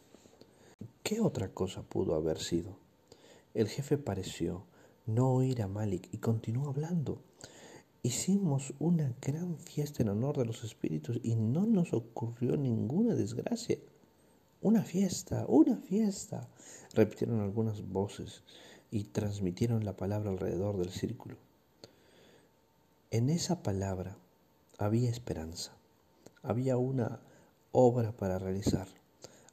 ¿Qué 1.03 1.19
otra 1.19 1.49
cosa 1.49 1.83
pudo 1.83 2.15
haber 2.15 2.39
sido? 2.39 2.77
El 3.53 3.67
jefe 3.67 3.99
pareció 3.99 4.65
no 5.05 5.33
oír 5.33 5.61
a 5.61 5.67
Malik 5.67 6.07
y 6.11 6.17
continuó 6.17 6.69
hablando. 6.69 7.21
Hicimos 8.03 8.73
una 8.79 9.13
gran 9.21 9.57
fiesta 9.57 10.01
en 10.03 10.09
honor 10.09 10.37
de 10.37 10.45
los 10.45 10.63
espíritus 10.63 11.19
y 11.23 11.35
no 11.35 11.65
nos 11.65 11.93
ocurrió 11.93 12.57
ninguna 12.57 13.13
desgracia. 13.15 13.77
Una 14.61 14.83
fiesta, 14.83 15.45
una 15.47 15.77
fiesta, 15.77 16.49
repitieron 16.93 17.41
algunas 17.41 17.87
voces 17.87 18.43
y 18.91 19.05
transmitieron 19.05 19.85
la 19.85 19.95
palabra 19.95 20.29
alrededor 20.31 20.77
del 20.77 20.91
círculo. 20.91 21.37
En 23.09 23.29
esa 23.29 23.63
palabra 23.63 24.17
había 24.77 25.09
esperanza, 25.09 25.77
había 26.43 26.77
una 26.77 27.21
obra 27.71 28.11
para 28.15 28.39
realizar, 28.39 28.87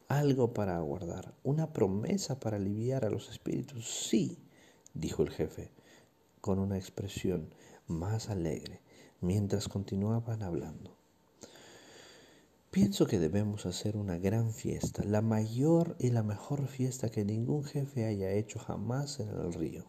algo 0.09 0.55
para 0.55 0.77
aguardar, 0.77 1.35
una 1.43 1.73
promesa 1.73 2.41
para 2.41 2.57
aliviar 2.57 3.05
a 3.05 3.11
los 3.11 3.29
espíritus. 3.31 3.89
Sí, 4.09 4.39
dijo 4.99 5.23
el 5.23 5.31
jefe, 5.31 5.71
con 6.41 6.59
una 6.59 6.77
expresión 6.77 7.55
más 7.87 8.29
alegre, 8.29 8.81
mientras 9.21 9.69
continuaban 9.69 10.43
hablando. 10.43 10.97
Pienso 12.71 13.07
que 13.07 13.19
debemos 13.19 13.65
hacer 13.65 13.97
una 13.97 14.19
gran 14.19 14.53
fiesta, 14.53 15.03
la 15.05 15.23
mayor 15.23 15.97
y 15.99 16.11
la 16.11 16.23
mejor 16.23 16.67
fiesta 16.69 17.11
que 17.11 17.25
ningún 17.25 17.65
jefe 17.65 18.05
haya 18.05 18.33
hecho 18.33 18.59
jamás 18.59 19.21
en 19.21 19.31
el 19.31 19.55
río. 19.55 19.87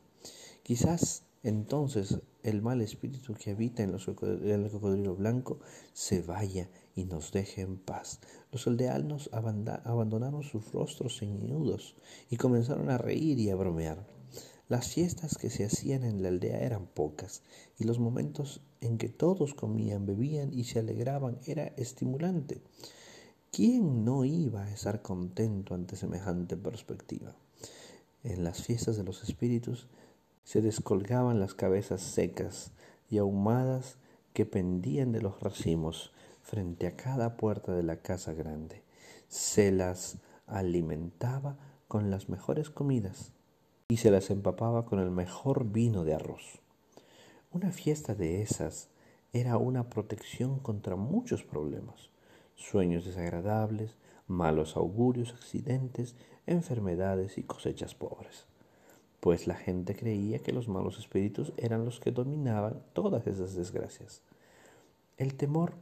Quizás 0.64 1.24
entonces 1.44 2.20
el 2.44 2.62
mal 2.62 2.82
espíritu 2.82 3.34
que 3.34 3.52
habita 3.52 3.84
en, 3.84 3.92
el 3.92 4.72
cocodrilo 4.72 5.16
blanco 5.16 5.60
se 5.94 6.22
vaya 6.22 6.70
y 6.96 7.04
nos 7.06 7.32
deje 7.32 7.62
en 7.62 7.78
paz. 7.78 8.20
Los 8.52 8.66
aldeanos 8.68 9.30
abandonaron 9.34 10.44
sus 10.44 10.72
rostros 10.72 11.20
ceñudos 11.20 11.96
y 12.30 12.38
comenzaron 12.38 12.90
a 12.90 12.98
reír 12.98 13.40
y 13.40 13.50
a 13.50 13.56
bromear. 13.56 14.19
Las 14.70 14.90
fiestas 14.90 15.40
que 15.40 15.50
se 15.50 15.66
hacían 15.66 16.04
en 16.04 16.22
la 16.22 16.30
aldea 16.30 16.60
eran 16.60 16.86
pocas 16.86 17.42
y 17.80 17.86
los 17.86 17.98
momentos 17.98 18.62
en 18.82 19.00
que 19.00 19.10
todos 19.10 19.56
comían, 19.56 20.06
bebían 20.06 20.54
y 20.54 20.66
se 20.66 20.78
alegraban 20.78 21.40
era 21.48 21.74
estimulante. 21.76 22.62
¿Quién 23.52 24.06
no 24.06 24.26
iba 24.26 24.64
a 24.64 24.72
estar 24.72 25.02
contento 25.02 25.74
ante 25.74 25.96
semejante 25.96 26.56
perspectiva? 26.56 27.34
En 28.24 28.44
las 28.44 28.62
fiestas 28.62 28.96
de 28.96 29.04
los 29.04 29.24
espíritus 29.24 29.88
se 30.44 30.62
descolgaban 30.62 31.40
las 31.40 31.56
cabezas 31.56 32.02
secas 32.02 32.72
y 33.10 33.18
ahumadas 33.18 33.98
que 34.34 34.46
pendían 34.46 35.12
de 35.12 35.24
los 35.24 35.40
racimos 35.40 36.12
frente 36.44 36.86
a 36.86 36.96
cada 36.96 37.38
puerta 37.38 37.74
de 37.74 37.82
la 37.82 38.04
casa 38.04 38.34
grande. 38.34 38.84
Se 39.30 39.72
las 39.72 40.20
alimentaba 40.46 41.58
con 41.88 42.12
las 42.12 42.30
mejores 42.30 42.70
comidas 42.70 43.32
y 43.92 43.98
se 43.98 44.12
las 44.12 44.30
empapaba 44.30 44.86
con 44.86 45.00
el 45.00 45.10
mejor 45.10 45.66
vino 45.66 46.04
de 46.04 46.14
arroz. 46.14 46.62
Una 47.52 47.72
fiesta 47.72 48.14
de 48.14 48.44
esas 48.44 48.88
era 49.34 49.58
una 49.58 49.90
protección 49.90 50.60
contra 50.60 50.96
muchos 50.96 51.44
problemas, 51.44 52.12
sueños 52.56 53.04
desagradables, 53.04 53.96
malos 54.28 54.78
augurios, 54.78 55.34
accidentes, 55.34 56.16
enfermedades 56.46 57.40
y 57.40 57.44
cosechas 57.44 57.96
pobres, 57.96 58.46
pues 59.20 59.48
la 59.48 59.56
gente 59.56 59.96
creía 59.96 60.38
que 60.38 60.54
los 60.54 60.68
malos 60.68 61.00
espíritus 61.00 61.52
eran 61.58 61.84
los 61.84 62.00
que 62.00 62.12
dominaban 62.12 62.84
todas 62.94 63.26
esas 63.26 63.56
desgracias. 63.56 64.22
El 65.18 65.34
temor 65.34 65.74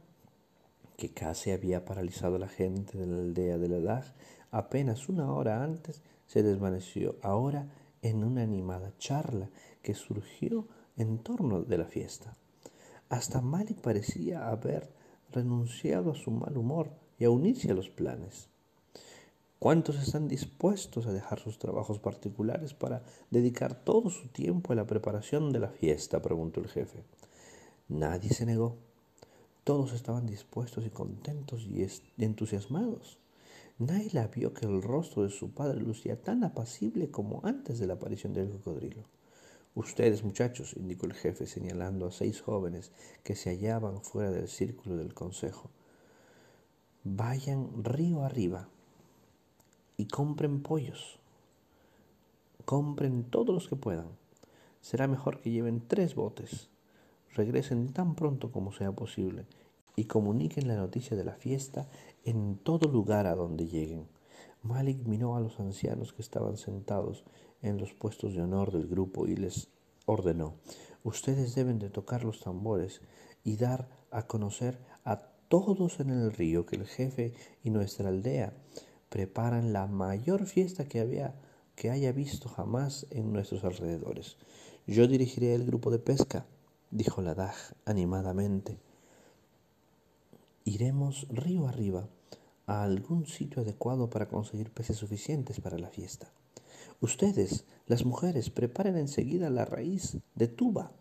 que 0.96 1.10
casi 1.10 1.50
había 1.50 1.84
paralizado 1.84 2.36
a 2.36 2.40
la 2.40 2.48
gente 2.48 2.96
de 2.96 3.06
la 3.06 3.18
aldea 3.18 3.58
de 3.58 3.68
la 3.68 3.80
Dag 3.80 4.14
apenas 4.50 5.10
una 5.10 5.30
hora 5.30 5.62
antes 5.62 6.02
se 6.26 6.42
desvaneció. 6.42 7.16
Ahora 7.22 7.68
en 8.08 8.24
una 8.24 8.42
animada 8.42 8.92
charla 8.98 9.50
que 9.82 9.94
surgió 9.94 10.66
en 10.96 11.18
torno 11.18 11.62
de 11.62 11.78
la 11.78 11.84
fiesta. 11.84 12.36
Hasta 13.08 13.40
Malik 13.40 13.80
parecía 13.80 14.48
haber 14.48 14.92
renunciado 15.30 16.12
a 16.12 16.14
su 16.14 16.30
mal 16.30 16.56
humor 16.56 16.90
y 17.18 17.24
a 17.24 17.30
unirse 17.30 17.70
a 17.70 17.74
los 17.74 17.88
planes. 17.88 18.48
¿Cuántos 19.58 19.96
están 19.96 20.28
dispuestos 20.28 21.06
a 21.06 21.12
dejar 21.12 21.40
sus 21.40 21.58
trabajos 21.58 21.98
particulares 21.98 22.74
para 22.74 23.02
dedicar 23.30 23.74
todo 23.74 24.08
su 24.08 24.28
tiempo 24.28 24.72
a 24.72 24.76
la 24.76 24.86
preparación 24.86 25.52
de 25.52 25.58
la 25.58 25.68
fiesta? 25.68 26.22
preguntó 26.22 26.60
el 26.60 26.68
jefe. 26.68 27.02
Nadie 27.88 28.30
se 28.30 28.46
negó. 28.46 28.76
Todos 29.64 29.92
estaban 29.92 30.26
dispuestos 30.26 30.86
y 30.86 30.90
contentos 30.90 31.66
y 31.66 31.84
entusiasmados. 32.22 33.18
Naila 33.78 34.26
vio 34.26 34.52
que 34.54 34.66
el 34.66 34.82
rostro 34.82 35.22
de 35.22 35.30
su 35.30 35.52
padre 35.52 35.80
lucía 35.80 36.20
tan 36.20 36.42
apacible 36.42 37.12
como 37.12 37.40
antes 37.44 37.78
de 37.78 37.86
la 37.86 37.94
aparición 37.94 38.32
del 38.32 38.50
cocodrilo. 38.50 39.04
Ustedes, 39.76 40.24
muchachos, 40.24 40.74
indicó 40.76 41.06
el 41.06 41.12
jefe 41.14 41.46
señalando 41.46 42.06
a 42.06 42.10
seis 42.10 42.40
jóvenes 42.40 42.90
que 43.22 43.36
se 43.36 43.50
hallaban 43.50 44.02
fuera 44.02 44.32
del 44.32 44.48
círculo 44.48 44.96
del 44.96 45.14
consejo, 45.14 45.70
vayan 47.04 47.84
río 47.84 48.24
arriba 48.24 48.68
y 49.96 50.06
compren 50.06 50.60
pollos. 50.60 51.20
Compren 52.64 53.22
todos 53.22 53.54
los 53.54 53.68
que 53.68 53.76
puedan. 53.76 54.08
Será 54.80 55.06
mejor 55.06 55.40
que 55.40 55.52
lleven 55.52 55.86
tres 55.86 56.16
botes. 56.16 56.68
Regresen 57.34 57.92
tan 57.92 58.16
pronto 58.16 58.50
como 58.50 58.72
sea 58.72 58.90
posible 58.90 59.46
y 59.98 60.04
comuniquen 60.04 60.68
la 60.68 60.76
noticia 60.76 61.16
de 61.16 61.24
la 61.24 61.34
fiesta 61.34 61.88
en 62.22 62.56
todo 62.58 62.88
lugar 62.88 63.26
a 63.26 63.34
donde 63.34 63.66
lleguen. 63.66 64.06
Malik 64.62 65.04
miró 65.04 65.34
a 65.34 65.40
los 65.40 65.58
ancianos 65.58 66.12
que 66.12 66.22
estaban 66.22 66.56
sentados 66.56 67.24
en 67.62 67.78
los 67.78 67.94
puestos 67.94 68.32
de 68.34 68.42
honor 68.42 68.70
del 68.70 68.86
grupo 68.86 69.26
y 69.26 69.34
les 69.34 69.66
ordenó, 70.06 70.54
ustedes 71.02 71.56
deben 71.56 71.80
de 71.80 71.90
tocar 71.90 72.22
los 72.22 72.38
tambores 72.38 73.00
y 73.42 73.56
dar 73.56 73.88
a 74.12 74.28
conocer 74.28 74.78
a 75.04 75.18
todos 75.48 75.98
en 75.98 76.10
el 76.10 76.32
río 76.32 76.64
que 76.64 76.76
el 76.76 76.86
jefe 76.86 77.34
y 77.64 77.70
nuestra 77.70 78.08
aldea 78.08 78.52
preparan 79.08 79.72
la 79.72 79.88
mayor 79.88 80.46
fiesta 80.46 80.84
que 80.84 81.00
había 81.00 81.34
que 81.74 81.90
haya 81.90 82.12
visto 82.12 82.48
jamás 82.48 83.04
en 83.10 83.32
nuestros 83.32 83.64
alrededores. 83.64 84.36
Yo 84.86 85.08
dirigiré 85.08 85.54
el 85.54 85.66
grupo 85.66 85.90
de 85.90 85.98
pesca, 85.98 86.46
dijo 86.92 87.20
la 87.20 87.34
Daj 87.34 87.56
animadamente. 87.84 88.78
Iremos 90.78 91.26
río 91.28 91.66
arriba 91.66 92.08
a 92.66 92.84
algún 92.84 93.26
sitio 93.26 93.62
adecuado 93.62 94.10
para 94.10 94.28
conseguir 94.28 94.70
peces 94.70 94.96
suficientes 94.96 95.58
para 95.58 95.76
la 95.76 95.88
fiesta. 95.88 96.30
Ustedes, 97.00 97.64
las 97.88 98.04
mujeres, 98.04 98.48
preparen 98.50 98.96
enseguida 98.96 99.50
la 99.50 99.64
raíz 99.64 100.18
de 100.36 100.46
tuba. 100.46 100.92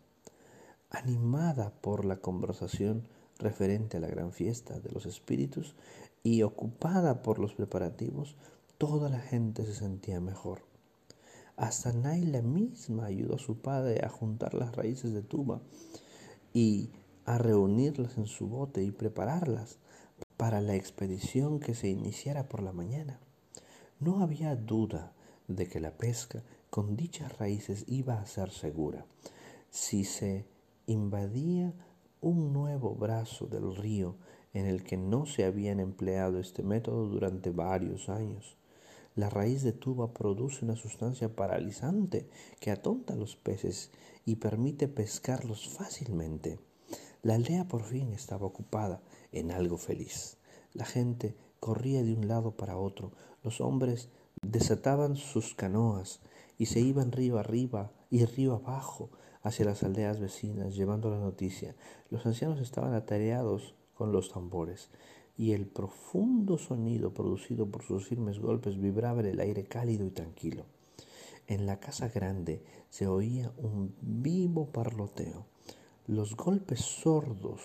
Animada 0.90 1.80
por 1.80 2.06
la 2.06 2.18
conversación 2.18 3.08
referente 3.38 3.98
a 3.98 4.00
la 4.00 4.08
gran 4.08 4.32
fiesta 4.32 4.80
de 4.80 4.90
los 4.90 5.06
espíritus 5.06 5.76
y 6.24 6.42
ocupada 6.42 7.22
por 7.22 7.38
los 7.38 7.54
preparativos, 7.54 8.36
toda 8.80 9.10
la 9.10 9.20
gente 9.20 9.64
se 9.64 9.76
sentía 9.76 10.20
mejor. 10.20 10.62
Hasta 11.56 11.94
Naila 11.94 12.42
misma 12.42 13.06
ayudó 13.06 13.36
a 13.36 13.40
su 13.40 13.62
padre 13.62 14.04
a 14.04 14.10
juntar 14.10 14.56
las 14.56 14.76
raíces 14.76 15.14
de 15.14 15.22
tuba 15.22 15.62
y 16.52 16.90
a 17.28 17.38
reunirlas 17.38 18.18
en 18.18 18.26
su 18.26 18.48
bote 18.48 18.84
y 18.84 18.92
prepararlas 18.92 19.80
para 20.38 20.62
la 20.62 20.76
expedición 20.76 21.60
que 21.60 21.76
se 21.76 21.90
iniciara 21.90 22.48
por 22.48 22.64
la 22.64 22.72
mañana. 22.72 23.20
No 24.00 24.24
había 24.24 24.56
duda 24.56 25.12
de 25.50 25.68
que 25.68 25.82
la 25.82 25.98
pesca 25.98 26.42
con 26.70 26.96
dichas 26.96 27.38
raíces 27.38 27.84
iba 27.88 28.14
a 28.14 28.26
ser 28.26 28.50
segura. 28.52 29.06
Si 29.70 30.06
se 30.06 30.46
invadía 30.86 31.74
un 32.22 32.54
nuevo 32.54 32.96
brazo 32.96 33.46
del 33.46 33.76
río 33.76 34.16
en 34.54 34.66
el 34.66 34.84
que 34.84 34.96
no 34.96 35.26
se 35.26 35.44
habían 35.44 35.82
empleado 35.82 36.40
este 36.40 36.64
método 36.64 37.08
durante 37.08 37.50
varios 37.52 38.08
años, 38.08 38.56
la 39.16 39.30
raíz 39.30 39.64
de 39.64 39.74
tuba 39.74 40.14
produce 40.14 40.64
una 40.64 40.78
sustancia 40.78 41.36
paralizante 41.36 42.30
que 42.62 42.72
atonta 42.72 43.16
a 43.16 43.18
los 43.18 43.36
peces 43.36 43.92
y 44.26 44.38
permite 44.38 44.88
pescarlos 44.88 45.68
fácilmente. 45.68 46.60
La 47.24 47.36
aldea 47.36 47.68
por 47.68 47.84
fin 47.84 48.14
estaba 48.14 48.46
ocupada 48.46 49.02
en 49.32 49.52
algo 49.52 49.78
feliz. 49.78 50.38
La 50.74 50.86
gente 50.86 51.36
corría 51.60 52.04
de 52.04 52.14
un 52.14 52.28
lado 52.28 52.52
para 52.52 52.78
otro, 52.78 53.12
los 53.44 53.62
hombres 53.62 54.10
desataban 54.42 55.16
sus 55.16 55.56
canoas 55.56 56.22
y 56.58 56.68
se 56.68 56.80
iban 56.80 57.12
río 57.12 57.40
arriba 57.40 57.92
y 58.10 58.26
río 58.26 58.54
abajo 58.54 59.10
hacia 59.42 59.66
las 59.66 59.84
aldeas 59.84 60.20
vecinas 60.20 60.76
llevando 60.76 61.10
la 61.10 61.20
noticia. 61.20 61.76
Los 62.10 62.26
ancianos 62.26 62.60
estaban 62.60 62.94
atareados 62.94 63.76
con 63.94 64.12
los 64.12 64.32
tambores, 64.32 64.90
y 65.38 65.54
el 65.54 65.68
profundo 65.68 66.58
sonido 66.58 67.14
producido 67.14 67.68
por 67.70 67.84
sus 67.84 68.08
firmes 68.08 68.40
golpes 68.40 68.80
vibraba 68.80 69.22
en 69.22 69.28
el 69.28 69.40
aire 69.40 69.66
cálido 69.66 70.06
y 70.06 70.12
tranquilo. 70.12 70.66
En 71.48 71.66
la 71.66 71.80
casa 71.80 72.10
grande 72.10 72.64
se 72.90 73.08
oía 73.08 73.52
un 73.58 73.96
vivo 74.02 74.72
parloteo, 74.72 75.46
los 76.08 76.36
golpes 76.36 76.80
sordos 76.80 77.62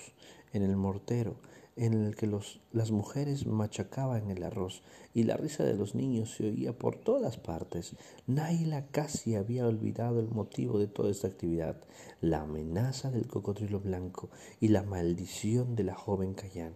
en 0.52 0.62
el 0.62 0.76
mortero 0.76 1.37
en 1.76 1.94
el 2.05 2.16
que 2.16 2.28
las 2.72 2.90
mujeres 2.90 3.46
machacaban 3.46 4.31
el 4.31 4.42
arroz 4.42 4.83
y 5.14 5.22
la 5.22 5.37
risa 5.37 5.64
de 5.64 5.74
los 5.74 5.94
niños 5.94 6.35
se 6.35 6.48
oía 6.48 6.76
por 6.76 6.96
todas 6.96 7.38
partes. 7.38 7.96
Naila 8.26 8.87
casi 8.88 9.37
había 9.37 9.66
olvidado 9.66 10.20
el 10.20 10.28
motivo 10.28 10.78
de 10.78 10.87
toda 10.87 11.11
esta 11.11 11.28
actividad, 11.28 11.81
la 12.20 12.42
amenaza 12.42 13.11
del 13.11 13.26
cocodrilo 13.26 13.81
blanco 13.81 14.28
y 14.61 14.68
la 14.68 14.83
maldición 14.83 15.74
de 15.74 15.85
la 15.85 15.94
joven 15.94 16.35
Cayán. 16.35 16.74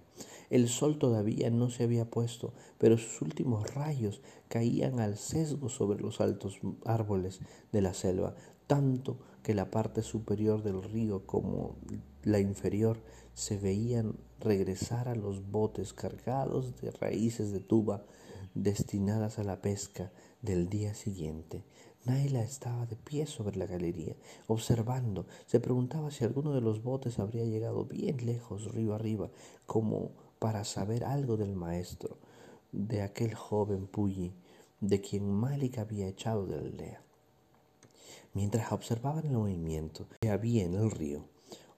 El 0.49 0.69
sol 0.69 0.99
todavía 0.99 1.51
no 1.51 1.69
se 1.69 1.85
había 1.85 2.09
puesto, 2.09 2.55
pero 2.79 2.97
sus 2.97 3.21
últimos 3.21 3.75
rayos 3.75 4.23
caían 4.49 5.01
al 5.01 5.19
sesgo 5.19 5.69
sobre 5.69 6.01
los 6.01 6.21
altos 6.21 6.61
árboles 6.85 7.41
de 7.73 7.83
la 7.83 7.93
selva, 7.93 8.35
tanto 8.67 9.19
que 9.47 9.55
la 9.55 9.71
parte 9.71 10.03
superior 10.03 10.65
del 10.65 10.83
río 10.83 11.25
como 11.25 11.77
la 12.25 12.41
inferior 12.41 13.01
se 13.33 13.57
veían 13.57 14.17
regresar 14.41 15.07
a 15.07 15.15
los 15.15 15.49
botes 15.53 15.93
cargados 15.93 16.75
de 16.81 16.91
raíces 16.91 17.53
de 17.53 17.61
tuba 17.61 18.05
destinadas 18.55 19.39
a 19.39 19.45
la 19.45 19.63
pesca 19.63 20.11
del 20.43 20.69
día 20.69 20.95
siguiente. 20.95 21.63
Naila 22.05 22.43
estaba 22.43 22.87
de 22.87 22.97
pie 22.97 23.27
sobre 23.27 23.57
la 23.57 23.67
galería, 23.67 24.17
observando. 24.49 25.29
Se 25.47 25.61
preguntaba 25.61 26.11
si 26.11 26.25
alguno 26.25 26.53
de 26.53 26.61
los 26.61 26.83
botes 26.83 27.21
habría 27.21 27.45
llegado 27.45 27.85
bien 27.85 28.27
lejos, 28.27 28.75
río 28.75 28.95
arriba, 28.97 29.31
como 29.65 30.11
para 30.41 30.65
saber 30.65 31.05
algo 31.05 31.37
del 31.37 31.55
maestro, 31.55 32.19
de 32.73 33.01
aquel 33.03 33.37
joven 33.37 33.87
Pulli, 33.87 34.35
de 34.81 35.01
quien 35.01 35.31
Malik 35.31 35.79
había 35.79 36.09
echado 36.09 36.47
de 36.47 36.57
aldea. 36.57 37.06
Mientras 38.35 38.73
observaban 38.73 39.27
el 39.27 39.33
movimiento 39.33 40.07
que 40.21 40.31
había 40.31 40.65
en 40.65 40.75
el 40.75 40.91
río, 40.91 41.25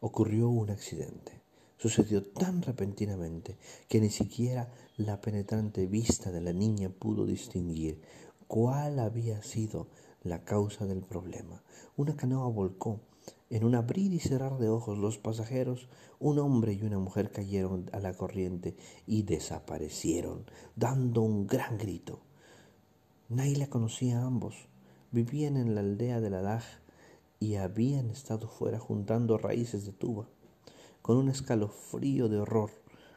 ocurrió 0.01 0.49
un 0.49 0.71
accidente. 0.71 1.41
Sucedió 1.77 2.25
tan 2.25 2.63
repentinamente 2.63 3.57
que 3.89 4.01
ni 4.01 4.11
siquiera 4.11 4.73
la 4.97 5.21
penetrante 5.21 5.87
vista 5.87 6.33
de 6.33 6.41
la 6.41 6.53
niña 6.53 6.91
pudo 6.91 7.25
distinguir 7.25 8.03
cuál 8.49 8.99
había 8.99 9.43
sido 9.43 9.87
la 10.23 10.45
causa 10.45 10.87
del 10.87 11.03
problema. 11.03 11.63
Una 11.97 12.17
canoa 12.17 12.49
volcó. 12.49 13.01
En 13.51 13.65
un 13.65 13.75
abrir 13.75 14.13
y 14.13 14.19
cerrar 14.19 14.59
de 14.59 14.69
ojos 14.69 14.99
los 14.99 15.19
pasajeros, 15.19 15.89
un 16.19 16.39
hombre 16.39 16.73
y 16.73 16.83
una 16.83 16.99
mujer 16.99 17.31
cayeron 17.31 17.89
a 17.93 18.01
la 18.01 18.15
corriente 18.15 18.77
y 19.07 19.23
desaparecieron, 19.23 20.47
dando 20.77 21.23
un 21.23 21.47
gran 21.47 21.79
grito. 21.79 22.21
Naila 23.29 23.69
conocía 23.69 24.21
a 24.21 24.27
ambos. 24.27 24.69
Vivían 25.11 25.57
en 25.57 25.75
la 25.75 25.81
aldea 25.81 26.21
de 26.21 26.29
la 26.29 26.43
Daj 26.43 26.65
y 27.41 27.55
habían 27.55 28.11
estado 28.11 28.47
fuera 28.47 28.79
juntando 28.79 29.39
raíces 29.39 29.87
de 29.87 29.93
tuba. 29.93 30.29
Con 31.01 31.17
un 31.17 31.31
escalofrío 31.31 32.29
de 32.29 32.39
horror 32.39 32.71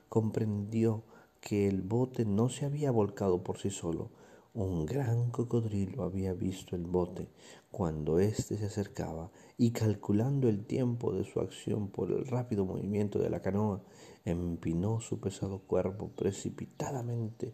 comprendió 0.07 1.03
que 1.41 1.67
el 1.67 1.81
bote 1.81 2.23
no 2.23 2.47
se 2.47 2.65
había 2.65 2.91
volcado 2.91 3.43
por 3.43 3.57
sí 3.57 3.69
solo. 3.71 4.09
Un 4.53 4.85
gran 4.85 5.31
cocodrilo 5.31 6.03
había 6.03 6.33
visto 6.33 6.75
el 6.75 6.85
bote 6.85 7.27
cuando 7.71 8.19
éste 8.19 8.57
se 8.57 8.65
acercaba 8.65 9.31
y 9.57 9.71
calculando 9.71 10.47
el 10.47 10.65
tiempo 10.65 11.13
de 11.13 11.25
su 11.25 11.39
acción 11.39 11.89
por 11.89 12.11
el 12.11 12.25
rápido 12.25 12.65
movimiento 12.65 13.19
de 13.19 13.29
la 13.29 13.41
canoa, 13.41 13.81
empinó 14.23 15.01
su 15.01 15.19
pesado 15.19 15.59
cuerpo 15.59 16.09
precipitadamente 16.09 17.53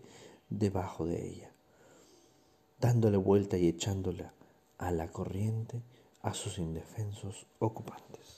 debajo 0.50 1.06
de 1.06 1.28
ella, 1.28 1.52
dándole 2.79 3.17
vuelta 3.17 3.57
y 3.57 3.67
echándola 3.67 4.33
a 4.77 4.91
la 4.91 5.07
corriente 5.07 5.81
a 6.21 6.33
sus 6.33 6.59
indefensos 6.59 7.47
ocupantes. 7.59 8.37